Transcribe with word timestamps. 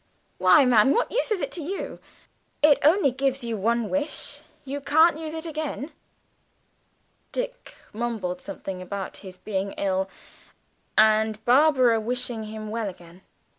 "Why, 0.39 0.65
man, 0.65 0.95
what 0.95 1.11
use 1.11 1.29
is 1.29 1.41
it 1.41 1.51
to 1.51 1.61
you? 1.61 1.99
it 2.63 2.79
only 2.83 3.11
gives 3.11 3.43
you 3.43 3.55
one 3.55 3.87
wish, 3.87 4.41
you 4.65 4.81
can't 4.81 5.19
use 5.19 5.35
it 5.35 5.45
again." 5.45 5.91
Dick 7.31 7.75
mumbled 7.93 8.41
something 8.41 8.81
about 8.81 9.17
his 9.17 9.37
being 9.37 9.73
ill, 9.73 10.09
and 10.97 11.45
Barbara 11.45 11.99
wishing 12.01 12.45
him 12.45 12.71
well 12.71 12.89
again. 12.89 13.21